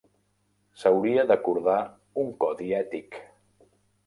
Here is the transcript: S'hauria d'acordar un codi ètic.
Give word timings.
S'hauria 0.83 1.25
d'acordar 1.31 1.75
un 2.23 2.33
codi 2.45 2.71
ètic. 2.79 3.21